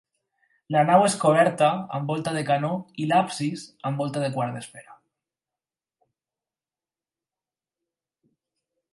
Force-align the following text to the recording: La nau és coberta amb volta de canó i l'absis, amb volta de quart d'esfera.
La 0.75 0.79
nau 0.89 1.03
és 1.07 1.15
coberta 1.23 1.67
amb 1.97 2.07
volta 2.13 2.31
de 2.37 2.41
canó 2.47 2.71
i 3.03 3.05
l'absis, 3.11 3.65
amb 3.89 4.01
volta 4.03 4.23
de 4.23 4.29
quart 4.37 4.57
d'esfera. 4.57 4.97